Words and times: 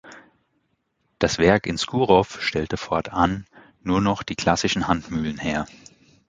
Das 1.19 1.37
Werk 1.37 1.67
in 1.67 1.77
Skuhrov 1.77 2.41
stellte 2.41 2.75
fortan 2.77 3.45
nur 3.83 4.01
noch 4.01 4.23
die 4.23 4.33
klassischen 4.33 4.87
Handmühlen 4.87 5.37
her. 5.37 5.67